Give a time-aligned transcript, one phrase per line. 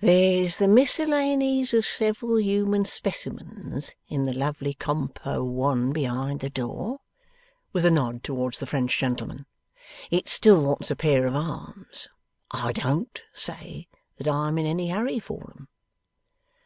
[0.00, 6.98] There's the Miscellanies of several human specimens, in the lovely compo one behind the door';
[7.72, 9.46] with a nod towards the French gentleman.
[10.10, 12.08] 'It still wants a pair of arms.
[12.50, 13.88] I DON'T say
[14.18, 15.66] that I'm in any hurry for 'em.